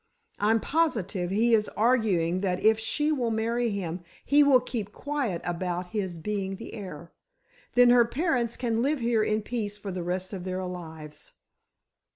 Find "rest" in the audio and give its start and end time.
10.01-10.33